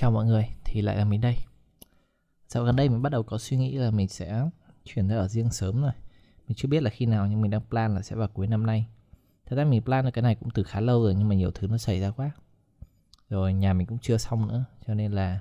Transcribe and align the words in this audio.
Chào 0.00 0.10
mọi 0.10 0.26
người, 0.26 0.48
thì 0.64 0.82
lại 0.82 0.96
là 0.96 1.04
mình 1.04 1.20
đây. 1.20 1.36
Dạo 2.48 2.64
gần 2.64 2.76
đây 2.76 2.88
mình 2.88 3.02
bắt 3.02 3.12
đầu 3.12 3.22
có 3.22 3.38
suy 3.38 3.56
nghĩ 3.56 3.78
là 3.78 3.90
mình 3.90 4.08
sẽ 4.08 4.48
chuyển 4.84 5.08
ra 5.08 5.16
ở 5.16 5.28
riêng 5.28 5.50
sớm 5.50 5.82
rồi. 5.82 5.92
Mình 6.48 6.54
chưa 6.56 6.68
biết 6.68 6.82
là 6.82 6.90
khi 6.90 7.06
nào 7.06 7.26
nhưng 7.26 7.40
mình 7.40 7.50
đang 7.50 7.60
plan 7.70 7.94
là 7.94 8.02
sẽ 8.02 8.16
vào 8.16 8.28
cuối 8.28 8.46
năm 8.46 8.66
nay. 8.66 8.86
Thật 9.46 9.56
ra 9.56 9.64
mình 9.64 9.82
plan 9.82 10.04
là 10.04 10.10
cái 10.10 10.22
này 10.22 10.34
cũng 10.34 10.50
từ 10.50 10.62
khá 10.62 10.80
lâu 10.80 11.02
rồi 11.02 11.14
nhưng 11.14 11.28
mà 11.28 11.34
nhiều 11.34 11.50
thứ 11.50 11.66
nó 11.66 11.78
xảy 11.78 12.00
ra 12.00 12.10
quá. 12.10 12.30
Rồi 13.28 13.52
nhà 13.52 13.72
mình 13.72 13.86
cũng 13.86 13.98
chưa 13.98 14.16
xong 14.16 14.48
nữa, 14.48 14.64
cho 14.86 14.94
nên 14.94 15.12
là 15.12 15.40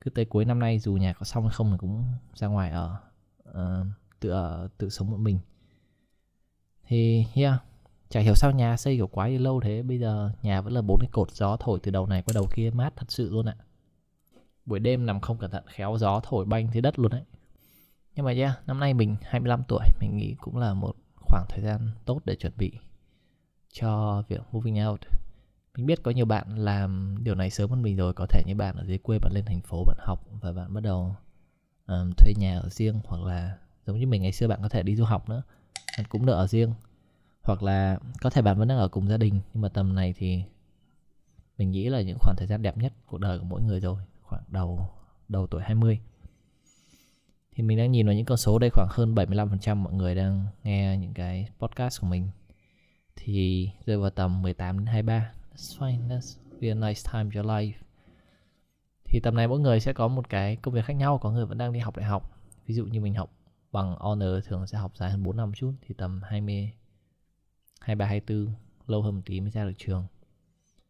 cứ 0.00 0.10
tới 0.10 0.24
cuối 0.24 0.44
năm 0.44 0.58
nay 0.58 0.78
dù 0.78 0.94
nhà 0.94 1.12
có 1.12 1.24
xong 1.24 1.42
hay 1.42 1.52
không 1.52 1.70
thì 1.70 1.78
cũng 1.78 2.04
ra 2.34 2.46
ngoài 2.46 2.70
ở 2.70 2.96
uh, 3.50 3.86
tự 4.20 4.30
ở 4.30 4.68
tự 4.78 4.88
sống 4.88 5.10
một 5.10 5.18
mình. 5.20 5.38
Thì 6.86 7.26
yeah, 7.34 7.62
chả 8.08 8.20
hiểu 8.20 8.34
sao 8.34 8.52
nhà 8.52 8.76
xây 8.76 8.96
kiểu 8.96 9.06
quá 9.06 9.28
lâu 9.28 9.60
thế 9.60 9.82
bây 9.82 9.98
giờ 9.98 10.30
nhà 10.42 10.60
vẫn 10.60 10.72
là 10.72 10.82
bốn 10.82 10.98
cái 11.00 11.08
cột 11.12 11.30
gió 11.30 11.56
thổi 11.56 11.80
từ 11.82 11.90
đầu 11.90 12.06
này 12.06 12.22
qua 12.22 12.32
đầu 12.34 12.46
kia 12.54 12.70
mát 12.74 12.92
thật 12.96 13.06
sự 13.08 13.30
luôn 13.30 13.46
ạ 13.46 13.54
buổi 14.68 14.78
đêm 14.78 15.06
nằm 15.06 15.20
không 15.20 15.38
cẩn 15.38 15.50
thận 15.50 15.64
khéo 15.66 15.96
gió 15.98 16.20
thổi 16.22 16.44
banh 16.44 16.68
dưới 16.72 16.82
đất 16.82 16.98
luôn 16.98 17.10
đấy. 17.12 17.22
Nhưng 18.14 18.24
mà 18.24 18.32
yeah, 18.32 18.66
năm 18.66 18.80
nay 18.80 18.94
mình 18.94 19.16
25 19.22 19.62
tuổi 19.68 19.84
mình 20.00 20.16
nghĩ 20.16 20.34
cũng 20.40 20.56
là 20.56 20.74
một 20.74 20.96
khoảng 21.16 21.46
thời 21.48 21.60
gian 21.60 21.90
tốt 22.04 22.20
để 22.24 22.36
chuẩn 22.36 22.52
bị 22.56 22.72
cho 23.72 24.22
việc 24.28 24.40
moving 24.52 24.86
out. 24.86 25.00
Mình 25.76 25.86
biết 25.86 26.02
có 26.02 26.10
nhiều 26.10 26.26
bạn 26.26 26.58
làm 26.58 27.16
điều 27.22 27.34
này 27.34 27.50
sớm 27.50 27.70
hơn 27.70 27.82
mình 27.82 27.96
rồi 27.96 28.12
có 28.12 28.26
thể 28.26 28.42
như 28.46 28.54
bạn 28.54 28.76
ở 28.76 28.84
dưới 28.84 28.98
quê 28.98 29.18
bạn 29.18 29.32
lên 29.34 29.44
thành 29.44 29.60
phố 29.60 29.84
bạn 29.84 29.96
học 30.00 30.26
và 30.40 30.52
bạn 30.52 30.74
bắt 30.74 30.80
đầu 30.80 31.16
um, 31.86 32.12
thuê 32.16 32.32
nhà 32.36 32.58
ở 32.58 32.68
riêng 32.68 33.00
hoặc 33.04 33.22
là 33.22 33.58
giống 33.86 33.98
như 33.98 34.06
mình 34.06 34.22
ngày 34.22 34.32
xưa 34.32 34.48
bạn 34.48 34.58
có 34.62 34.68
thể 34.68 34.82
đi 34.82 34.96
du 34.96 35.04
học 35.04 35.28
nữa 35.28 35.42
bạn 35.98 36.06
cũng 36.08 36.26
được 36.26 36.32
ở 36.32 36.46
riêng. 36.46 36.74
Hoặc 37.42 37.62
là 37.62 37.98
có 38.20 38.30
thể 38.30 38.42
bạn 38.42 38.58
vẫn 38.58 38.68
đang 38.68 38.78
ở 38.78 38.88
cùng 38.88 39.08
gia 39.08 39.16
đình 39.16 39.40
nhưng 39.54 39.62
mà 39.62 39.68
tầm 39.68 39.94
này 39.94 40.14
thì 40.16 40.42
mình 41.58 41.70
nghĩ 41.70 41.88
là 41.88 42.00
những 42.00 42.18
khoảng 42.20 42.36
thời 42.36 42.46
gian 42.46 42.62
đẹp 42.62 42.78
nhất 42.78 42.92
cuộc 43.06 43.18
đời 43.18 43.38
của 43.38 43.44
mỗi 43.44 43.62
người 43.62 43.80
rồi 43.80 44.02
khoảng 44.28 44.42
đầu 44.48 44.88
đầu 45.28 45.46
tuổi 45.46 45.62
20 45.62 46.00
thì 47.52 47.62
mình 47.62 47.78
đang 47.78 47.92
nhìn 47.92 48.06
vào 48.06 48.14
những 48.14 48.24
con 48.26 48.38
số 48.38 48.58
đây 48.58 48.70
khoảng 48.70 48.88
hơn 48.90 49.14
75% 49.14 49.76
mọi 49.76 49.92
người 49.92 50.14
đang 50.14 50.46
nghe 50.64 50.96
những 50.96 51.14
cái 51.14 51.48
podcast 51.58 52.00
của 52.00 52.06
mình. 52.06 52.28
Thì 53.16 53.70
rơi 53.86 53.98
vào 53.98 54.10
tầm 54.10 54.42
18 54.42 54.78
đến 54.78 54.86
23 54.86 55.32
that's 55.52 55.78
fine, 55.78 56.08
that's 56.08 56.38
be 56.60 56.68
a 56.68 56.74
nice 56.74 57.00
time 57.12 57.30
your 57.34 57.46
life. 57.50 57.72
Thì 59.04 59.20
tầm 59.20 59.34
này 59.34 59.48
mỗi 59.48 59.60
người 59.60 59.80
sẽ 59.80 59.92
có 59.92 60.08
một 60.08 60.28
cái 60.28 60.56
công 60.56 60.74
việc 60.74 60.84
khác 60.84 60.92
nhau, 60.92 61.18
có 61.18 61.30
người 61.30 61.46
vẫn 61.46 61.58
đang 61.58 61.72
đi 61.72 61.80
học 61.80 61.96
đại 61.96 62.06
học. 62.06 62.40
Ví 62.66 62.74
dụ 62.74 62.86
như 62.86 63.00
mình 63.00 63.14
học 63.14 63.32
bằng 63.72 63.96
honor, 63.98 64.44
thường 64.46 64.66
sẽ 64.66 64.78
học 64.78 64.96
dài 64.96 65.10
hơn 65.10 65.22
4 65.22 65.36
năm 65.36 65.52
chút, 65.54 65.72
thì 65.86 65.94
tầm 65.98 66.20
20 66.22 66.72
23 67.80 68.06
24 68.06 68.54
lâu 68.86 69.02
hơn 69.02 69.14
một 69.14 69.22
tí 69.26 69.40
mới 69.40 69.50
ra 69.50 69.64
được 69.64 69.72
trường. 69.78 70.06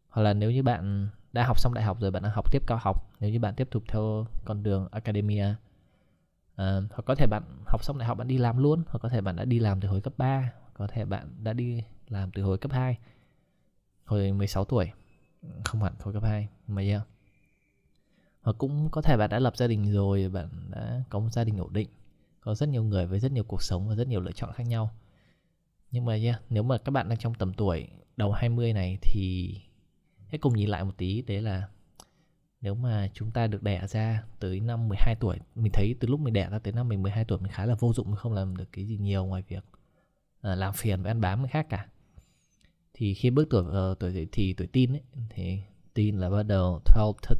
Hoặc 0.09 0.21
là 0.23 0.33
nếu 0.33 0.51
như 0.51 0.63
bạn 0.63 1.09
đã 1.33 1.45
học 1.45 1.59
xong 1.59 1.73
đại 1.73 1.83
học 1.83 1.97
rồi, 1.99 2.11
bạn 2.11 2.23
đang 2.23 2.31
học 2.31 2.51
tiếp 2.51 2.63
cao 2.67 2.77
học 2.81 3.08
nếu 3.19 3.31
như 3.31 3.39
bạn 3.39 3.55
tiếp 3.55 3.67
tục 3.71 3.83
theo 3.87 4.25
con 4.45 4.63
đường 4.63 4.87
academia 4.91 5.55
à, 6.55 6.81
hoặc 6.91 7.01
có 7.05 7.15
thể 7.15 7.27
bạn 7.27 7.43
học 7.67 7.83
xong 7.83 7.97
đại 7.97 8.07
học 8.07 8.17
bạn 8.17 8.27
đi 8.27 8.37
làm 8.37 8.57
luôn 8.57 8.83
hoặc 8.87 8.99
có 8.99 9.09
thể 9.09 9.21
bạn 9.21 9.35
đã 9.35 9.45
đi 9.45 9.59
làm 9.59 9.81
từ 9.81 9.87
hồi 9.87 10.01
cấp 10.01 10.13
3 10.17 10.51
có 10.73 10.87
thể 10.87 11.05
bạn 11.05 11.35
đã 11.43 11.53
đi 11.53 11.83
làm 12.07 12.31
từ 12.31 12.43
hồi 12.43 12.57
cấp 12.57 12.71
2 12.71 12.97
hồi 14.05 14.31
16 14.31 14.65
tuổi. 14.65 14.91
Không 15.65 15.83
hẳn 15.83 15.93
hồi 15.99 16.13
cấp 16.13 16.23
2 16.23 16.47
mà 16.67 16.81
yeah 16.81 17.01
hoặc 18.41 18.55
cũng 18.57 18.89
có 18.91 19.01
thể 19.01 19.17
bạn 19.17 19.29
đã 19.29 19.39
lập 19.39 19.57
gia 19.57 19.67
đình 19.67 19.93
rồi 19.93 20.29
bạn 20.29 20.49
đã 20.69 21.03
có 21.09 21.19
một 21.19 21.29
gia 21.31 21.43
đình 21.43 21.57
ổn 21.57 21.73
định 21.73 21.89
có 22.41 22.55
rất 22.55 22.69
nhiều 22.69 22.83
người 22.83 23.05
với 23.05 23.19
rất 23.19 23.31
nhiều 23.31 23.43
cuộc 23.43 23.63
sống 23.63 23.89
và 23.89 23.95
rất 23.95 24.07
nhiều 24.07 24.21
lựa 24.21 24.31
chọn 24.31 24.53
khác 24.53 24.63
nhau. 24.63 24.89
Nhưng 25.91 26.05
mà 26.05 26.15
yeah, 26.15 26.41
nếu 26.49 26.63
mà 26.63 26.77
các 26.77 26.91
bạn 26.91 27.09
đang 27.09 27.17
trong 27.17 27.33
tầm 27.33 27.53
tuổi 27.53 27.87
đầu 28.17 28.31
20 28.31 28.73
này 28.73 28.97
thì 29.01 29.55
hãy 30.27 30.37
cùng 30.37 30.55
nhìn 30.55 30.69
lại 30.69 30.83
một 30.83 30.97
tí 30.97 31.21
đấy 31.21 31.41
là 31.41 31.67
nếu 32.61 32.75
mà 32.75 33.09
chúng 33.13 33.31
ta 33.31 33.47
được 33.47 33.63
đẻ 33.63 33.87
ra 33.87 34.23
tới 34.39 34.59
năm 34.59 34.87
12 34.87 35.15
tuổi 35.19 35.37
mình 35.55 35.71
thấy 35.71 35.95
từ 35.99 36.07
lúc 36.07 36.19
mình 36.19 36.33
đẻ 36.33 36.49
ra 36.49 36.59
tới 36.59 36.73
năm 36.73 36.87
mình 36.87 37.01
12 37.01 37.25
tuổi 37.25 37.39
mình 37.39 37.51
khá 37.51 37.65
là 37.65 37.75
vô 37.79 37.93
dụng 37.93 38.07
mình 38.07 38.15
không 38.15 38.33
làm 38.33 38.57
được 38.57 38.69
cái 38.71 38.85
gì 38.85 38.97
nhiều 38.97 39.25
ngoài 39.25 39.43
việc 39.47 39.63
uh, 39.67 40.57
làm 40.57 40.73
phiền 40.73 41.03
và 41.03 41.11
ăn 41.11 41.21
bám 41.21 41.39
người 41.39 41.49
khác 41.49 41.65
cả. 41.69 41.87
Thì 42.93 43.13
khi 43.13 43.29
bước 43.29 43.47
tuổi 43.49 43.91
uh, 43.91 43.99
tuổi 43.99 44.13
dậy 44.13 44.27
thì 44.31 44.53
tuổi 44.53 44.67
tin 44.67 44.93
ấy 44.93 45.01
thì 45.29 45.59
tin 45.93 46.17
là 46.17 46.29
bắt 46.29 46.43
đầu 46.43 46.81
12 46.95 47.13
13 47.29 47.39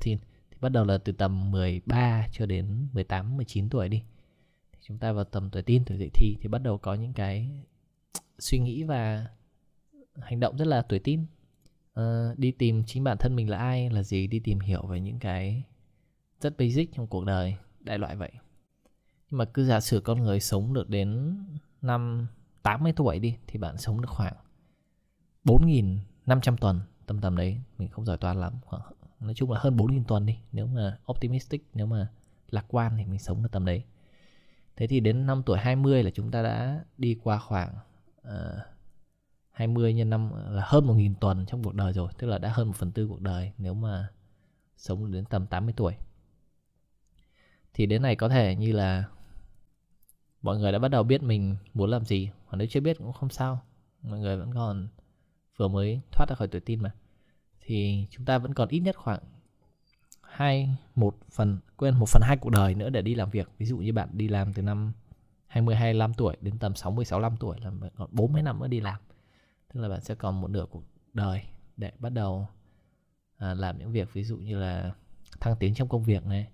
thì 0.51 0.57
bắt 0.61 0.69
đầu 0.69 0.85
là 0.85 0.97
từ 0.97 1.11
tầm 1.11 1.51
13 1.51 2.27
cho 2.31 2.45
đến 2.45 2.87
18 2.93 3.37
19 3.37 3.69
tuổi 3.69 3.89
đi. 3.89 4.03
Thì 4.71 4.79
chúng 4.81 4.97
ta 4.97 5.11
vào 5.11 5.23
tầm 5.23 5.49
tuổi 5.49 5.63
tin 5.63 5.85
tuổi 5.85 5.97
dậy 5.97 6.09
thì 6.13 6.37
thì 6.41 6.47
bắt 6.47 6.61
đầu 6.61 6.77
có 6.77 6.93
những 6.93 7.13
cái 7.13 7.63
suy 8.39 8.59
nghĩ 8.59 8.83
và 8.83 9.27
hành 10.21 10.39
động 10.39 10.57
rất 10.57 10.67
là 10.67 10.81
tuổi 10.81 10.99
tin 10.99 11.25
uh, 11.99 12.39
đi 12.39 12.51
tìm 12.51 12.83
chính 12.83 13.03
bản 13.03 13.17
thân 13.17 13.35
mình 13.35 13.49
là 13.49 13.57
ai 13.57 13.89
là 13.89 14.03
gì 14.03 14.27
đi 14.27 14.39
tìm 14.39 14.59
hiểu 14.59 14.81
về 14.87 14.99
những 14.99 15.19
cái 15.19 15.63
rất 16.41 16.57
basic 16.57 16.93
trong 16.93 17.07
cuộc 17.07 17.25
đời 17.25 17.55
đại 17.79 17.97
loại 17.97 18.15
vậy. 18.15 18.31
Nhưng 19.31 19.37
mà 19.37 19.45
cứ 19.45 19.65
giả 19.65 19.79
sử 19.79 20.01
con 20.01 20.23
người 20.23 20.39
sống 20.39 20.73
được 20.73 20.89
đến 20.89 21.37
năm 21.81 22.27
80 22.61 22.93
tuổi 22.95 23.19
đi 23.19 23.37
thì 23.47 23.59
bạn 23.59 23.77
sống 23.77 24.01
được 24.01 24.09
khoảng 24.09 24.35
4.500 25.45 26.57
tuần 26.57 26.81
tầm 27.05 27.21
tầm 27.21 27.37
đấy. 27.37 27.61
Mình 27.77 27.89
không 27.89 28.05
giỏi 28.05 28.17
toán 28.17 28.39
lắm 28.39 28.53
khoảng 28.65 28.81
nói 29.19 29.33
chung 29.33 29.51
là 29.51 29.59
hơn 29.59 29.77
4.000 29.77 30.03
tuần 30.03 30.25
đi 30.25 30.37
nếu 30.51 30.67
mà 30.67 30.97
optimistic 31.11 31.69
nếu 31.73 31.85
mà 31.85 32.07
lạc 32.49 32.65
quan 32.67 32.97
thì 32.97 33.05
mình 33.05 33.19
sống 33.19 33.43
được 33.43 33.49
tầm 33.51 33.65
đấy. 33.65 33.83
Thế 34.75 34.87
thì 34.87 34.99
đến 34.99 35.25
năm 35.25 35.43
tuổi 35.45 35.57
20 35.57 36.03
là 36.03 36.11
chúng 36.11 36.31
ta 36.31 36.41
đã 36.43 36.83
đi 36.97 37.17
qua 37.23 37.39
khoảng 37.39 37.75
uh, 38.27 38.33
20 39.59 39.93
nhân 39.93 40.09
năm 40.09 40.31
ờ, 40.31 40.51
là 40.51 40.63
hơn 40.65 40.87
1.000 40.87 41.13
tuần 41.19 41.45
trong 41.45 41.63
cuộc 41.63 41.73
đời 41.73 41.93
rồi, 41.93 42.11
tức 42.17 42.27
là 42.27 42.37
đã 42.37 42.49
hơn 42.49 42.67
1 42.67 42.73
phần 42.75 42.91
tư 42.91 43.07
cuộc 43.07 43.21
đời 43.21 43.51
nếu 43.57 43.73
mà 43.73 44.07
sống 44.77 45.11
đến 45.11 45.25
tầm 45.25 45.47
80 45.47 45.73
tuổi. 45.77 45.93
Thì 47.73 47.85
đến 47.85 48.01
này 48.01 48.15
có 48.15 48.29
thể 48.29 48.55
như 48.55 48.71
là 48.71 49.03
mọi 50.41 50.57
người 50.57 50.71
đã 50.71 50.79
bắt 50.79 50.87
đầu 50.87 51.03
biết 51.03 51.23
mình 51.23 51.55
muốn 51.73 51.89
làm 51.89 52.05
gì, 52.05 52.29
hoặc 52.45 52.57
nếu 52.57 52.67
chưa 52.67 52.79
biết 52.79 52.97
cũng 52.97 53.13
không 53.13 53.29
sao, 53.29 53.61
mọi 54.01 54.19
người 54.19 54.37
vẫn 54.37 54.53
còn 54.53 54.87
vừa 55.57 55.67
mới 55.67 56.01
thoát 56.11 56.25
ra 56.29 56.35
khỏi 56.35 56.47
tuổi 56.47 56.61
tin 56.61 56.81
mà. 56.81 56.91
Thì 57.61 58.07
chúng 58.09 58.25
ta 58.25 58.37
vẫn 58.37 58.53
còn 58.53 58.69
ít 58.69 58.79
nhất 58.79 58.97
khoảng 58.97 59.21
hai, 60.21 60.69
một 60.95 61.17
phần, 61.31 61.59
quên 61.77 61.95
một 61.95 62.09
phần 62.09 62.21
hai 62.25 62.37
cuộc 62.37 62.49
đời 62.49 62.75
nữa 62.75 62.89
để 62.89 63.01
đi 63.01 63.15
làm 63.15 63.29
việc. 63.29 63.49
Ví 63.57 63.65
dụ 63.65 63.77
như 63.77 63.93
bạn 63.93 64.09
đi 64.11 64.27
làm 64.27 64.53
từ 64.53 64.61
năm 64.61 64.93
20 65.47 65.75
25 65.75 66.13
tuổi 66.13 66.37
đến 66.41 66.57
tầm 66.59 66.75
60 66.75 67.05
65 67.05 67.37
tuổi 67.37 67.57
là 67.59 67.71
còn 67.95 68.09
40 68.11 68.41
năm 68.41 68.59
nữa 68.59 68.67
đi 68.67 68.79
làm 68.79 68.99
tức 69.73 69.81
là 69.81 69.89
bạn 69.89 70.01
sẽ 70.01 70.15
còn 70.15 70.41
một 70.41 70.47
nửa 70.47 70.65
cuộc 70.69 70.83
đời 71.13 71.41
để 71.77 71.91
bắt 71.99 72.09
đầu 72.09 72.47
à, 73.37 73.53
làm 73.53 73.79
những 73.79 73.91
việc 73.91 74.13
ví 74.13 74.23
dụ 74.23 74.37
như 74.37 74.59
là 74.59 74.91
thăng 75.39 75.55
tiến 75.59 75.73
trong 75.73 75.89
công 75.89 76.03
việc 76.03 76.25
này. 76.25 76.47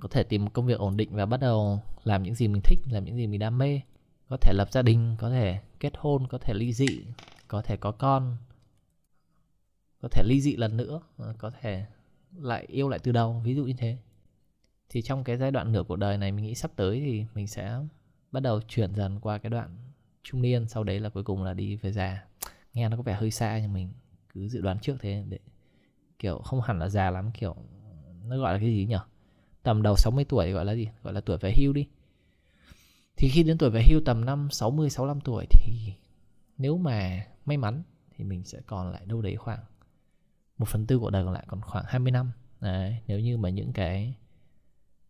Có 0.00 0.08
thể 0.08 0.22
tìm 0.22 0.44
một 0.44 0.50
công 0.52 0.66
việc 0.66 0.78
ổn 0.78 0.96
định 0.96 1.08
và 1.12 1.26
bắt 1.26 1.40
đầu 1.40 1.80
làm 2.04 2.22
những 2.22 2.34
gì 2.34 2.48
mình 2.48 2.62
thích 2.64 2.78
làm 2.90 3.04
những 3.04 3.16
gì 3.16 3.26
mình 3.26 3.40
đam 3.40 3.58
mê. 3.58 3.80
Có 4.28 4.36
thể 4.40 4.52
lập 4.54 4.72
gia 4.72 4.82
đình 4.82 5.16
có 5.18 5.30
thể 5.30 5.60
kết 5.80 5.92
hôn 5.96 6.26
có 6.26 6.38
thể 6.38 6.54
ly 6.54 6.72
dị 6.72 7.04
có 7.48 7.62
thể 7.62 7.76
có 7.76 7.92
con 7.92 8.36
có 10.02 10.08
thể 10.08 10.22
ly 10.26 10.40
dị 10.40 10.56
lần 10.56 10.76
nữa 10.76 11.00
à, 11.18 11.26
có 11.38 11.50
thể 11.60 11.86
lại 12.36 12.66
yêu 12.68 12.88
lại 12.88 12.98
từ 12.98 13.12
đầu 13.12 13.40
ví 13.44 13.54
dụ 13.54 13.64
như 13.64 13.74
thế. 13.78 13.98
Thì 14.88 15.02
trong 15.02 15.24
cái 15.24 15.36
giai 15.36 15.50
đoạn 15.50 15.72
nửa 15.72 15.82
cuộc 15.82 15.96
đời 15.96 16.18
này 16.18 16.32
mình 16.32 16.44
nghĩ 16.44 16.54
sắp 16.54 16.70
tới 16.76 17.00
thì 17.00 17.26
mình 17.34 17.46
sẽ 17.46 17.80
bắt 18.32 18.40
đầu 18.40 18.60
chuyển 18.60 18.94
dần 18.94 19.20
qua 19.20 19.38
cái 19.38 19.50
đoạn 19.50 19.91
trung 20.22 20.42
niên 20.42 20.68
sau 20.68 20.84
đấy 20.84 21.00
là 21.00 21.08
cuối 21.08 21.22
cùng 21.22 21.42
là 21.42 21.54
đi 21.54 21.76
về 21.76 21.92
già. 21.92 22.24
Nghe 22.74 22.88
nó 22.88 22.96
có 22.96 23.02
vẻ 23.02 23.14
hơi 23.14 23.30
xa 23.30 23.58
nhưng 23.58 23.72
mình 23.72 23.92
cứ 24.34 24.48
dự 24.48 24.60
đoán 24.60 24.78
trước 24.78 24.96
thế 25.00 25.24
để 25.28 25.38
kiểu 26.18 26.38
không 26.38 26.60
hẳn 26.60 26.78
là 26.78 26.88
già 26.88 27.10
lắm 27.10 27.30
kiểu 27.34 27.56
nó 28.24 28.38
gọi 28.38 28.52
là 28.52 28.58
cái 28.58 28.68
gì 28.68 28.86
nhỉ? 28.86 28.96
Tầm 29.62 29.82
đầu 29.82 29.96
60 29.96 30.24
tuổi 30.24 30.52
gọi 30.52 30.64
là 30.64 30.74
gì? 30.74 30.88
Gọi 31.02 31.12
là 31.12 31.20
tuổi 31.20 31.38
về 31.40 31.54
hưu 31.56 31.72
đi. 31.72 31.88
Thì 33.16 33.28
khi 33.28 33.42
đến 33.42 33.58
tuổi 33.58 33.70
về 33.70 33.82
hưu 33.90 34.00
tầm 34.04 34.24
năm 34.24 34.48
60 34.50 34.90
65 34.90 35.20
tuổi 35.20 35.46
thì 35.50 35.94
nếu 36.58 36.78
mà 36.78 37.26
may 37.44 37.56
mắn 37.56 37.82
thì 38.16 38.24
mình 38.24 38.44
sẽ 38.44 38.60
còn 38.66 38.92
lại 38.92 39.02
đâu 39.06 39.22
đấy 39.22 39.36
khoảng 39.36 39.64
một 40.58 40.68
phần 40.68 40.86
tư 40.86 40.98
cuộc 40.98 41.10
đời 41.10 41.24
còn 41.24 41.32
lại 41.32 41.44
còn 41.48 41.60
khoảng 41.60 41.84
20 41.88 42.10
năm. 42.12 42.32
Đấy, 42.60 42.96
nếu 43.06 43.20
như 43.20 43.36
mà 43.38 43.48
những 43.48 43.72
cái 43.72 44.14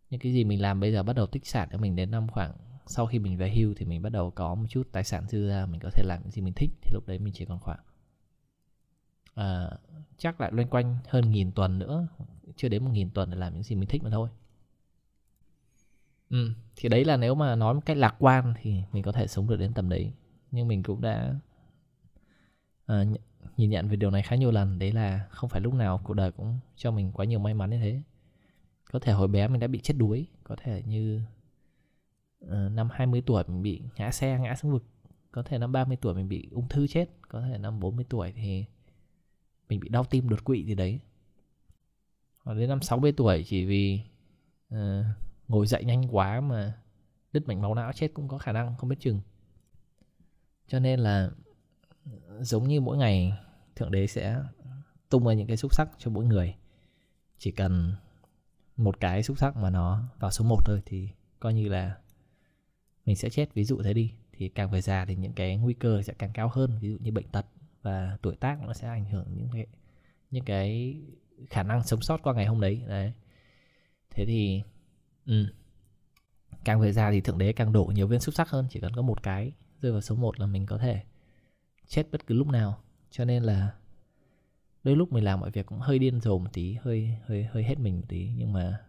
những 0.09 0.19
cái 0.19 0.33
gì 0.33 0.43
mình 0.43 0.61
làm 0.61 0.79
bây 0.79 0.91
giờ 0.91 1.03
bắt 1.03 1.15
đầu 1.15 1.25
tích 1.25 1.47
sản 1.47 1.69
cho 1.71 1.77
mình 1.77 1.95
đến 1.95 2.11
năm 2.11 2.27
khoảng 2.27 2.53
sau 2.87 3.05
khi 3.05 3.19
mình 3.19 3.37
về 3.37 3.49
hưu 3.49 3.73
thì 3.77 3.85
mình 3.85 4.01
bắt 4.01 4.09
đầu 4.09 4.31
có 4.31 4.55
một 4.55 4.65
chút 4.69 4.87
tài 4.91 5.03
sản 5.03 5.27
dư 5.27 5.47
ra 5.47 5.65
mình 5.65 5.79
có 5.83 5.89
thể 5.89 6.03
làm 6.05 6.19
những 6.23 6.31
gì 6.31 6.41
mình 6.41 6.53
thích 6.53 6.69
thì 6.81 6.91
lúc 6.93 7.07
đấy 7.07 7.19
mình 7.19 7.33
chỉ 7.33 7.45
còn 7.45 7.59
khoảng 7.59 7.79
à, 9.35 9.69
chắc 10.17 10.41
lại 10.41 10.51
loanh 10.51 10.67
quanh 10.67 10.97
hơn 11.07 11.31
nghìn 11.31 11.51
tuần 11.51 11.79
nữa 11.79 12.07
chưa 12.55 12.69
đến 12.69 12.85
một 12.85 12.91
nghìn 12.93 13.09
tuần 13.09 13.31
để 13.31 13.37
làm 13.37 13.53
những 13.53 13.63
gì 13.63 13.75
mình 13.75 13.89
thích 13.89 14.03
mà 14.03 14.09
thôi. 14.09 14.29
Ừ, 16.29 16.51
thì 16.75 16.89
đấy 16.89 17.05
là 17.05 17.17
nếu 17.17 17.35
mà 17.35 17.55
nói 17.55 17.73
một 17.73 17.81
cách 17.85 17.97
lạc 17.97 18.15
quan 18.19 18.53
thì 18.61 18.81
mình 18.91 19.03
có 19.03 19.11
thể 19.11 19.27
sống 19.27 19.47
được 19.47 19.55
đến 19.55 19.73
tầm 19.73 19.89
đấy. 19.89 20.11
Nhưng 20.51 20.67
mình 20.67 20.83
cũng 20.83 21.01
đã 21.01 21.35
à, 22.85 23.03
nhìn 23.57 23.69
nhận 23.69 23.87
về 23.87 23.95
điều 23.95 24.11
này 24.11 24.21
khá 24.23 24.35
nhiều 24.35 24.51
lần 24.51 24.79
đấy 24.79 24.91
là 24.91 25.27
không 25.29 25.49
phải 25.49 25.61
lúc 25.61 25.73
nào 25.73 26.01
cuộc 26.03 26.13
đời 26.13 26.31
cũng 26.31 26.59
cho 26.75 26.91
mình 26.91 27.11
quá 27.11 27.25
nhiều 27.25 27.39
may 27.39 27.53
mắn 27.53 27.69
như 27.69 27.79
thế. 27.79 28.01
Có 28.91 28.99
thể 28.99 29.13
hồi 29.13 29.27
bé 29.27 29.47
mình 29.47 29.59
đã 29.59 29.67
bị 29.67 29.79
chết 29.79 29.93
đuối 29.97 30.27
có 30.43 30.55
thể 30.55 30.83
như 30.87 31.21
Ờ, 32.47 32.69
năm 32.69 32.89
20 32.91 33.21
tuổi 33.25 33.43
mình 33.47 33.61
bị 33.61 33.81
ngã 33.97 34.11
xe 34.11 34.39
ngã 34.39 34.55
xuống 34.55 34.71
vực. 34.71 34.83
Có 35.31 35.43
thể 35.43 35.57
năm 35.57 35.71
30 35.71 35.97
tuổi 36.01 36.13
mình 36.13 36.29
bị 36.29 36.47
ung 36.51 36.67
thư 36.69 36.87
chết 36.87 37.09
có 37.21 37.41
thể 37.41 37.57
năm 37.57 37.79
40 37.79 38.05
tuổi 38.09 38.31
thì 38.31 38.65
mình 39.69 39.79
bị 39.79 39.89
đau 39.89 40.03
tim 40.03 40.29
đột 40.29 40.43
quỵ 40.43 40.65
gì 40.65 40.75
đấy. 40.75 40.99
Hoặc 42.43 42.53
đến 42.53 42.69
năm 42.69 42.81
60 42.81 43.11
tuổi 43.11 43.43
chỉ 43.47 43.65
vì 43.65 44.01
uh, 44.75 45.05
ngồi 45.47 45.67
dậy 45.67 45.83
nhanh 45.83 46.15
quá 46.15 46.41
mà 46.41 46.77
đứt 47.33 47.47
mạch 47.47 47.57
máu 47.57 47.75
não 47.75 47.93
chết 47.93 48.13
cũng 48.13 48.27
có 48.27 48.37
khả 48.37 48.51
năng 48.51 48.77
không 48.77 48.89
biết 48.89 48.99
chừng. 48.99 49.19
Cho 50.67 50.79
nên 50.79 50.99
là 50.99 51.29
ừ, 52.05 52.11
giống 52.41 52.67
như 52.67 52.81
mỗi 52.81 52.97
ngày 52.97 53.33
thượng 53.75 53.91
đế 53.91 54.07
sẽ 54.07 54.43
tung 55.09 55.25
ra 55.27 55.33
những 55.33 55.47
cái 55.47 55.57
xúc 55.57 55.75
sắc 55.75 55.89
cho 55.97 56.11
mỗi 56.11 56.25
người. 56.25 56.55
Chỉ 57.37 57.51
cần 57.51 57.93
một 58.77 58.99
cái 58.99 59.23
xúc 59.23 59.37
sắc 59.37 59.57
mà 59.57 59.69
nó 59.69 60.03
vào 60.19 60.31
số 60.31 60.45
1 60.45 60.65
thôi 60.65 60.81
thì 60.85 61.09
coi 61.39 61.53
như 61.53 61.69
là 61.69 61.97
mình 63.05 63.15
sẽ 63.15 63.29
chết. 63.29 63.53
Ví 63.53 63.63
dụ 63.63 63.81
thế 63.83 63.93
đi. 63.93 64.13
Thì 64.31 64.49
càng 64.49 64.71
về 64.71 64.81
già 64.81 65.05
thì 65.05 65.15
những 65.15 65.33
cái 65.33 65.57
nguy 65.57 65.73
cơ 65.73 66.01
sẽ 66.01 66.13
càng 66.13 66.31
cao 66.33 66.49
hơn. 66.53 66.77
Ví 66.81 66.89
dụ 66.89 66.97
như 66.99 67.11
bệnh 67.11 67.27
tật 67.27 67.45
và 67.81 68.17
tuổi 68.21 68.35
tác 68.35 68.61
nó 68.67 68.73
sẽ 68.73 68.87
ảnh 68.87 69.05
hưởng 69.05 69.25
những 69.35 69.49
cái 69.53 69.67
những 70.31 70.45
cái 70.45 70.97
khả 71.49 71.63
năng 71.63 71.83
sống 71.83 72.01
sót 72.01 72.23
qua 72.23 72.33
ngày 72.33 72.45
hôm 72.45 72.61
đấy. 72.61 72.81
Đấy. 72.87 73.13
Thế 74.09 74.25
thì 74.25 74.61
ừ, 75.25 75.45
càng 76.63 76.81
về 76.81 76.91
già 76.91 77.11
thì 77.11 77.21
thượng 77.21 77.37
đế 77.37 77.53
càng 77.53 77.73
đổ 77.73 77.85
nhiều 77.85 78.07
viên 78.07 78.19
xúc 78.19 78.35
sắc 78.35 78.49
hơn. 78.49 78.67
Chỉ 78.69 78.79
cần 78.79 78.93
có 78.95 79.01
một 79.01 79.23
cái 79.23 79.51
rơi 79.81 79.91
vào 79.91 80.01
số 80.01 80.15
1 80.15 80.39
là 80.39 80.45
mình 80.45 80.65
có 80.65 80.77
thể 80.77 81.03
chết 81.87 82.07
bất 82.11 82.27
cứ 82.27 82.35
lúc 82.35 82.47
nào. 82.47 82.79
Cho 83.11 83.25
nên 83.25 83.43
là 83.43 83.73
đôi 84.83 84.95
lúc 84.95 85.11
mình 85.11 85.23
làm 85.23 85.39
mọi 85.39 85.51
việc 85.51 85.65
cũng 85.65 85.79
hơi 85.79 85.99
điên 85.99 86.21
rồ 86.21 86.37
một 86.37 86.49
tí 86.53 86.73
hơi 86.81 87.17
hơi 87.25 87.43
hơi 87.43 87.63
hết 87.63 87.79
mình 87.79 87.95
một 87.95 88.05
tí. 88.07 88.29
Nhưng 88.37 88.53
mà 88.53 88.79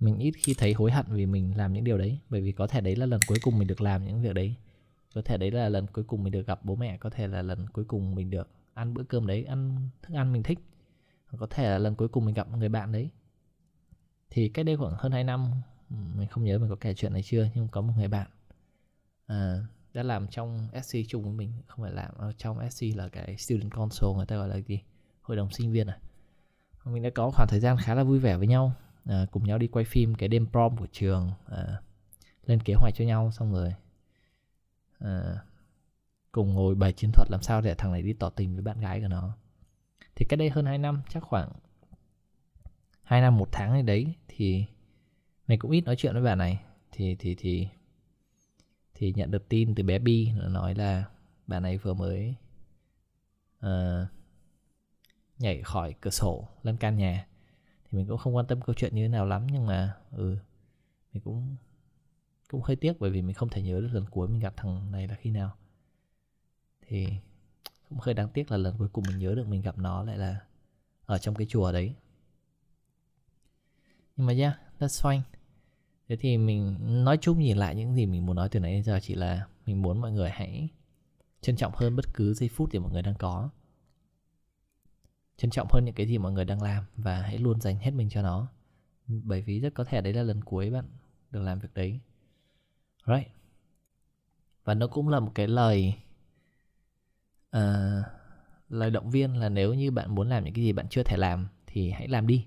mình 0.00 0.18
ít 0.18 0.32
khi 0.36 0.54
thấy 0.58 0.72
hối 0.72 0.92
hận 0.92 1.06
vì 1.08 1.26
mình 1.26 1.56
làm 1.56 1.72
những 1.72 1.84
điều 1.84 1.98
đấy 1.98 2.18
bởi 2.28 2.40
vì 2.40 2.52
có 2.52 2.66
thể 2.66 2.80
đấy 2.80 2.96
là 2.96 3.06
lần 3.06 3.20
cuối 3.26 3.38
cùng 3.42 3.58
mình 3.58 3.68
được 3.68 3.80
làm 3.80 4.04
những 4.04 4.22
việc 4.22 4.34
đấy. 4.34 4.54
Có 5.14 5.22
thể 5.22 5.36
đấy 5.36 5.50
là 5.50 5.68
lần 5.68 5.86
cuối 5.86 6.04
cùng 6.04 6.24
mình 6.24 6.32
được 6.32 6.46
gặp 6.46 6.64
bố 6.64 6.76
mẹ 6.76 6.96
có 6.96 7.10
thể 7.10 7.26
là 7.26 7.42
lần 7.42 7.66
cuối 7.72 7.84
cùng 7.84 8.14
mình 8.14 8.30
được 8.30 8.48
ăn 8.74 8.94
bữa 8.94 9.02
cơm 9.02 9.26
đấy 9.26 9.44
ăn 9.44 9.88
thức 10.02 10.14
ăn 10.14 10.32
mình 10.32 10.42
thích. 10.42 10.58
Có 11.38 11.46
thể 11.50 11.70
là 11.70 11.78
lần 11.78 11.94
cuối 11.94 12.08
cùng 12.08 12.24
mình 12.24 12.34
gặp 12.34 12.48
người 12.56 12.68
bạn 12.68 12.92
đấy. 12.92 13.10
Thì 14.30 14.48
cách 14.48 14.66
đây 14.66 14.76
khoảng 14.76 14.94
hơn 14.96 15.12
2 15.12 15.24
năm 15.24 15.50
mình 15.90 16.28
không 16.28 16.44
nhớ 16.44 16.58
mình 16.58 16.68
có 16.70 16.76
kể 16.80 16.94
chuyện 16.94 17.12
này 17.12 17.22
chưa 17.22 17.48
nhưng 17.54 17.68
có 17.68 17.80
một 17.80 17.92
người 17.96 18.08
bạn 18.08 18.26
à, 19.26 19.58
đã 19.94 20.02
làm 20.02 20.28
trong 20.28 20.68
SC 20.82 20.98
chung 21.08 21.22
với 21.22 21.32
mình. 21.32 21.52
Không 21.66 21.82
phải 21.82 21.92
làm 21.92 22.14
ở 22.14 22.32
trong 22.32 22.70
SC 22.70 22.84
là 22.94 23.08
cái 23.08 23.36
student 23.36 23.74
council 23.74 24.08
người 24.16 24.26
ta 24.26 24.36
gọi 24.36 24.48
là 24.48 24.56
gì? 24.56 24.80
Hội 25.22 25.36
đồng 25.36 25.50
sinh 25.50 25.72
viên 25.72 25.86
à. 25.86 25.98
Mình 26.84 27.02
đã 27.02 27.10
có 27.14 27.30
khoảng 27.30 27.48
thời 27.50 27.60
gian 27.60 27.76
khá 27.82 27.94
là 27.94 28.04
vui 28.04 28.18
vẻ 28.18 28.36
với 28.36 28.46
nhau 28.46 28.72
à, 29.06 29.26
cùng 29.30 29.44
nhau 29.44 29.58
đi 29.58 29.66
quay 29.66 29.84
phim 29.84 30.14
cái 30.14 30.28
đêm 30.28 30.46
prom 30.50 30.76
của 30.76 30.86
trường 30.92 31.30
à, 31.46 31.80
lên 32.46 32.60
kế 32.64 32.74
hoạch 32.74 32.94
cho 32.96 33.04
nhau 33.04 33.30
xong 33.32 33.52
rồi 33.52 33.74
à, 34.98 35.36
cùng 36.32 36.54
ngồi 36.54 36.74
bài 36.74 36.92
chiến 36.92 37.10
thuật 37.12 37.30
làm 37.30 37.42
sao 37.42 37.60
để 37.60 37.74
thằng 37.74 37.92
này 37.92 38.02
đi 38.02 38.12
tỏ 38.12 38.30
tình 38.30 38.54
với 38.54 38.62
bạn 38.62 38.80
gái 38.80 39.00
của 39.00 39.08
nó. 39.08 39.36
Thì 40.14 40.26
cách 40.28 40.38
đây 40.38 40.50
hơn 40.50 40.66
2 40.66 40.78
năm 40.78 41.02
chắc 41.08 41.22
khoảng 41.22 41.52
2 43.02 43.20
năm 43.20 43.38
một 43.38 43.48
tháng 43.52 43.72
này 43.72 43.82
đấy 43.82 44.14
thì 44.28 44.64
mình 45.48 45.58
cũng 45.58 45.70
ít 45.70 45.80
nói 45.80 45.96
chuyện 45.96 46.12
với 46.12 46.22
bạn 46.22 46.38
này. 46.38 46.60
Thì 46.92 47.16
thì 47.18 47.34
thì 47.34 47.68
thì 48.94 49.12
nhận 49.16 49.30
được 49.30 49.48
tin 49.48 49.74
từ 49.74 49.82
bé 49.82 49.98
Bi 49.98 50.30
nói 50.48 50.74
là 50.74 51.04
bạn 51.46 51.62
này 51.62 51.78
vừa 51.78 51.94
mới 51.94 52.34
uh, 53.66 54.08
nhảy 55.38 55.62
khỏi 55.62 55.94
cửa 56.00 56.10
sổ 56.10 56.48
lên 56.62 56.76
căn 56.76 56.96
nhà 56.96 57.26
mình 57.96 58.06
cũng 58.06 58.18
không 58.18 58.36
quan 58.36 58.46
tâm 58.46 58.60
câu 58.60 58.74
chuyện 58.74 58.94
như 58.94 59.02
thế 59.02 59.08
nào 59.08 59.26
lắm, 59.26 59.46
nhưng 59.52 59.66
mà 59.66 59.96
ừ 60.10 60.36
mình 61.12 61.22
cũng 61.22 61.56
cũng 62.50 62.62
hơi 62.62 62.76
tiếc 62.76 62.92
bởi 63.00 63.10
vì 63.10 63.22
mình 63.22 63.34
không 63.34 63.48
thể 63.48 63.62
nhớ 63.62 63.80
được 63.80 63.88
lần 63.92 64.04
cuối 64.10 64.28
mình 64.28 64.40
gặp 64.40 64.54
thằng 64.56 64.90
này 64.92 65.08
là 65.08 65.14
khi 65.14 65.30
nào. 65.30 65.56
Thì 66.86 67.08
cũng 67.88 67.98
hơi 67.98 68.14
đáng 68.14 68.28
tiếc 68.28 68.50
là 68.50 68.56
lần 68.56 68.78
cuối 68.78 68.88
cùng 68.88 69.04
mình 69.08 69.18
nhớ 69.18 69.34
được 69.34 69.48
mình 69.48 69.62
gặp 69.62 69.78
nó 69.78 70.02
lại 70.02 70.18
là 70.18 70.40
ở 71.06 71.18
trong 71.18 71.34
cái 71.34 71.46
chùa 71.50 71.72
đấy. 71.72 71.94
Nhưng 74.16 74.26
mà 74.26 74.32
yeah, 74.32 74.54
that's 74.78 75.02
fine. 75.10 75.20
Thế 76.08 76.16
thì 76.16 76.38
mình 76.38 76.76
nói 77.04 77.18
chung 77.20 77.38
nhìn 77.38 77.56
lại 77.56 77.74
những 77.74 77.94
gì 77.94 78.06
mình 78.06 78.26
muốn 78.26 78.36
nói 78.36 78.48
từ 78.48 78.60
nãy 78.60 78.72
đến 78.72 78.82
giờ 78.82 78.98
chỉ 79.02 79.14
là 79.14 79.46
mình 79.66 79.82
muốn 79.82 80.00
mọi 80.00 80.12
người 80.12 80.30
hãy 80.30 80.68
trân 81.40 81.56
trọng 81.56 81.72
hơn 81.74 81.96
bất 81.96 82.04
cứ 82.14 82.34
giây 82.34 82.48
phút 82.48 82.68
thì 82.72 82.78
mọi 82.78 82.92
người 82.92 83.02
đang 83.02 83.14
có 83.14 83.50
trân 85.36 85.50
trọng 85.50 85.68
hơn 85.70 85.84
những 85.84 85.94
cái 85.94 86.06
gì 86.06 86.18
mọi 86.18 86.32
người 86.32 86.44
đang 86.44 86.62
làm 86.62 86.84
và 86.96 87.22
hãy 87.22 87.38
luôn 87.38 87.60
dành 87.60 87.78
hết 87.78 87.90
mình 87.90 88.08
cho 88.08 88.22
nó. 88.22 88.48
Bởi 89.06 89.42
vì 89.42 89.60
rất 89.60 89.74
có 89.74 89.84
thể 89.84 90.00
đấy 90.00 90.12
là 90.12 90.22
lần 90.22 90.44
cuối 90.44 90.70
bạn 90.70 90.84
được 91.30 91.40
làm 91.40 91.58
việc 91.58 91.74
đấy. 91.74 92.00
Right. 93.06 93.28
Và 94.64 94.74
nó 94.74 94.86
cũng 94.86 95.08
là 95.08 95.20
một 95.20 95.32
cái 95.34 95.46
lời 95.46 95.94
uh, 97.56 98.04
lời 98.68 98.90
động 98.90 99.10
viên 99.10 99.36
là 99.36 99.48
nếu 99.48 99.74
như 99.74 99.90
bạn 99.90 100.14
muốn 100.14 100.28
làm 100.28 100.44
những 100.44 100.54
cái 100.54 100.64
gì 100.64 100.72
bạn 100.72 100.86
chưa 100.90 101.02
thể 101.02 101.16
làm 101.16 101.48
thì 101.66 101.90
hãy 101.90 102.08
làm 102.08 102.26
đi. 102.26 102.46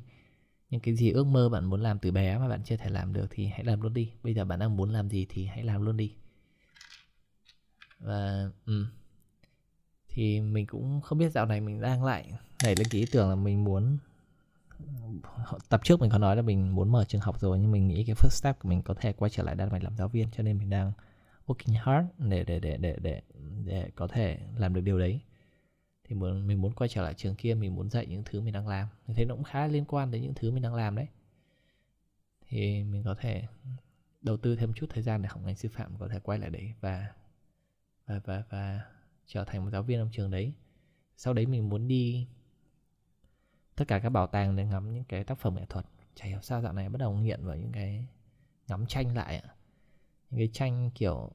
Những 0.70 0.82
cái 0.82 0.96
gì 0.96 1.12
ước 1.12 1.28
mơ 1.28 1.50
bạn 1.50 1.66
muốn 1.66 1.82
làm 1.82 2.00
từ 2.00 2.12
bé 2.12 2.38
mà 2.38 2.48
bạn 2.48 2.64
chưa 2.64 2.78
thể 2.78 2.90
làm 2.90 3.14
được 3.14 3.28
thì 3.30 3.48
hãy 3.48 3.64
làm 3.64 3.82
luôn 3.82 3.94
đi. 3.94 4.12
Bây 4.24 4.34
giờ 4.34 4.46
bạn 4.46 4.60
đang 4.60 4.78
muốn 4.78 4.90
làm 4.90 5.10
gì 5.10 5.26
thì 5.30 5.46
hãy 5.46 5.64
làm 5.64 5.82
luôn 5.82 5.98
đi. 5.98 6.14
Và 8.00 8.50
um, 8.66 8.86
thì 10.08 10.42
mình 10.42 10.68
cũng 10.68 11.02
không 11.02 11.18
biết 11.18 11.30
dạo 11.30 11.46
này 11.46 11.62
mình 11.62 11.82
đang 11.82 12.04
lại 12.04 12.32
nảy 12.64 12.76
lên 12.76 12.88
cái 12.90 13.02
ý 13.02 13.08
tưởng 13.12 13.30
là 13.30 13.36
mình 13.36 13.64
muốn, 13.64 13.98
tập 15.70 15.82
trước 15.84 16.02
mình 16.02 16.10
có 16.10 16.18
nói 16.18 16.36
là 16.36 16.42
mình 16.42 16.76
muốn 16.76 16.92
mở 16.92 17.06
trường 17.08 17.22
học 17.22 17.40
rồi, 17.40 17.60
nhưng 17.60 17.72
mình 17.72 17.88
nghĩ 17.88 18.04
cái 18.04 18.16
first 18.16 18.30
step 18.30 18.60
của 18.60 18.70
mình 18.70 18.82
có 18.82 18.94
thể 18.94 19.14
quay 19.14 19.30
trở 19.30 19.44
lại 19.44 19.56
đan 19.56 19.70
mạch 19.70 19.84
làm 19.84 19.96
giáo 19.96 20.08
viên, 20.08 20.32
cho 20.32 20.44
nên 20.44 20.58
mình 20.58 20.70
đang 20.70 20.92
working 21.48 21.80
hard 21.84 22.08
để 22.18 22.44
để 22.44 22.60
để 22.60 22.78
để 22.78 22.98
để 23.02 23.22
để 23.66 23.90
có 23.96 24.08
thể 24.08 24.40
làm 24.58 24.74
được 24.74 24.82
điều 24.82 25.00
đấy. 25.00 25.20
Thì 26.04 26.16
muốn, 26.16 26.48
mình 26.48 26.62
muốn 26.62 26.74
quay 26.74 26.88
trở 26.88 27.02
lại 27.02 27.14
trường 27.14 27.36
kia, 27.36 27.54
mình 27.54 27.76
muốn 27.76 27.90
dạy 27.90 28.06
những 28.06 28.24
thứ 28.26 28.42
mình 28.42 28.54
đang 28.54 28.68
làm. 28.68 28.88
Mình 29.08 29.16
thấy 29.16 29.26
nó 29.26 29.36
cũng 29.36 29.44
khá 29.44 29.68
liên 29.68 29.86
quan 29.86 30.12
đến 30.12 30.22
những 30.22 30.34
thứ 30.34 30.52
mình 30.52 30.64
đang 30.64 30.76
làm 30.76 30.96
đấy. 30.96 31.08
Thì 32.48 32.84
mình 32.84 33.04
có 33.04 33.16
thể 33.20 33.44
đầu 34.22 34.38
tư 34.38 34.56
thêm 34.56 34.74
chút 34.74 34.86
thời 34.90 35.04
gian 35.04 35.22
để 35.22 35.30
học 35.32 35.42
ngành 35.46 35.56
sư 35.56 35.70
phạm, 35.72 35.98
có 36.00 36.08
thể 36.08 36.20
quay 36.20 36.40
lại 36.40 36.50
đấy 36.50 36.74
và 36.82 37.08
và 38.06 38.20
và 38.26 38.44
và 38.50 38.82
trở 39.28 39.46
thành 39.46 39.64
một 39.64 39.70
giáo 39.72 39.84
viên 39.84 40.00
trong 40.00 40.10
trường 40.12 40.32
đấy. 40.32 40.54
Sau 41.18 41.34
đấy 41.34 41.46
mình 41.46 41.70
muốn 41.70 41.88
đi 41.88 42.28
tất 43.80 43.88
cả 43.88 44.00
các 44.00 44.10
bảo 44.10 44.28
tàng 44.28 44.56
để 44.56 44.66
ngắm 44.66 44.94
những 44.94 45.04
cái 45.04 45.24
tác 45.24 45.38
phẩm 45.38 45.56
nghệ 45.56 45.66
thuật. 45.70 45.86
Chả 46.16 46.26
hiểu 46.26 46.40
sao 46.42 46.62
dạo 46.62 46.74
này 46.74 46.90
bắt 46.90 46.98
đầu 46.98 47.14
nghiện 47.14 47.46
vào 47.46 47.56
những 47.56 47.72
cái 47.72 48.08
ngắm 48.68 48.86
tranh 48.86 49.16
lại 49.16 49.44
những 50.30 50.40
cái 50.40 50.50
tranh 50.54 50.92
kiểu 50.96 51.32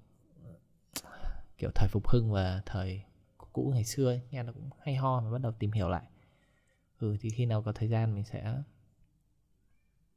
kiểu 1.58 1.70
thời 1.74 1.88
phục 1.88 2.08
hưng 2.08 2.32
và 2.32 2.62
thời 2.66 3.02
cũ 3.52 3.70
ngày 3.74 3.84
xưa 3.84 4.06
ấy, 4.06 4.20
nghe 4.30 4.42
nó 4.42 4.52
cũng 4.52 4.70
hay 4.80 4.94
ho 4.94 5.20
mà 5.20 5.30
bắt 5.30 5.40
đầu 5.40 5.52
tìm 5.52 5.72
hiểu 5.72 5.88
lại. 5.88 6.04
Ừ 6.98 7.16
thì 7.20 7.30
khi 7.30 7.46
nào 7.46 7.62
có 7.62 7.72
thời 7.72 7.88
gian 7.88 8.14
mình 8.14 8.24
sẽ 8.24 8.62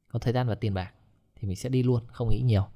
có 0.08 0.18
thời 0.18 0.32
gian 0.32 0.46
và 0.46 0.54
tiền 0.54 0.74
bạc 0.74 0.92
thì 1.36 1.48
mình 1.48 1.56
sẽ 1.56 1.68
đi 1.68 1.82
luôn 1.82 2.06
không 2.06 2.28
nghĩ 2.28 2.40
nhiều. 2.40 2.66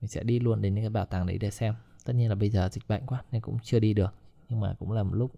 Mình 0.00 0.08
sẽ 0.08 0.22
đi 0.22 0.38
luôn 0.38 0.62
đến 0.62 0.74
những 0.74 0.84
cái 0.84 0.90
bảo 0.90 1.06
tàng 1.06 1.26
đấy 1.26 1.38
để 1.38 1.50
xem. 1.50 1.74
Tất 2.04 2.12
nhiên 2.12 2.28
là 2.28 2.34
bây 2.34 2.50
giờ 2.50 2.68
dịch 2.72 2.88
bệnh 2.88 3.06
quá 3.06 3.22
nên 3.32 3.42
cũng 3.42 3.58
chưa 3.62 3.80
đi 3.80 3.94
được 3.94 4.14
nhưng 4.48 4.60
mà 4.60 4.74
cũng 4.78 4.92
là 4.92 5.02
một 5.02 5.14
lúc 5.14 5.32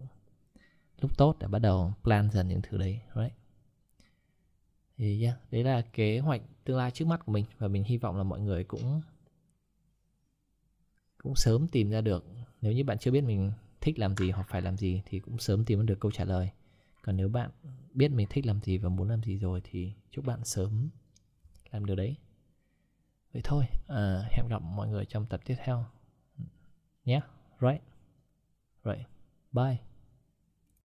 lúc 1.01 1.17
tốt 1.17 1.35
để 1.39 1.47
bắt 1.47 1.59
đầu 1.59 1.93
plan 2.03 2.31
dần 2.31 2.47
những 2.47 2.61
thứ 2.61 2.77
đấy 2.77 2.99
right? 3.15 3.33
Thì 4.97 5.23
yeah, 5.23 5.37
đấy 5.51 5.63
là 5.63 5.81
kế 5.81 6.19
hoạch 6.19 6.41
tương 6.63 6.77
lai 6.77 6.91
trước 6.91 7.07
mắt 7.07 7.25
của 7.25 7.31
mình 7.31 7.45
và 7.57 7.67
mình 7.67 7.83
hy 7.83 7.97
vọng 7.97 8.17
là 8.17 8.23
mọi 8.23 8.39
người 8.39 8.63
cũng 8.63 9.01
cũng 11.17 11.35
sớm 11.35 11.67
tìm 11.67 11.89
ra 11.89 12.01
được. 12.01 12.25
Nếu 12.61 12.73
như 12.73 12.83
bạn 12.83 12.97
chưa 12.97 13.11
biết 13.11 13.21
mình 13.21 13.51
thích 13.81 13.99
làm 13.99 14.15
gì 14.15 14.31
hoặc 14.31 14.47
phải 14.49 14.61
làm 14.61 14.77
gì 14.77 15.01
thì 15.05 15.19
cũng 15.19 15.37
sớm 15.37 15.65
tìm 15.65 15.85
được 15.85 15.99
câu 15.99 16.11
trả 16.11 16.23
lời. 16.23 16.49
Còn 17.01 17.17
nếu 17.17 17.29
bạn 17.29 17.51
biết 17.93 18.11
mình 18.11 18.27
thích 18.29 18.45
làm 18.45 18.61
gì 18.61 18.77
và 18.77 18.89
muốn 18.89 19.09
làm 19.09 19.23
gì 19.23 19.37
rồi 19.37 19.61
thì 19.63 19.93
chúc 20.11 20.25
bạn 20.25 20.45
sớm 20.45 20.89
làm 21.71 21.85
điều 21.85 21.95
đấy. 21.95 22.15
Vậy 23.33 23.41
thôi 23.45 23.65
à, 23.87 24.29
hẹn 24.31 24.47
gặp 24.49 24.61
mọi 24.61 24.87
người 24.87 25.05
trong 25.05 25.25
tập 25.25 25.41
tiếp 25.45 25.55
theo. 25.65 25.85
Nhé 27.05 27.13
yeah, 27.13 27.23
right? 27.61 27.83
Right. 28.85 29.07
Bye. 29.51 29.96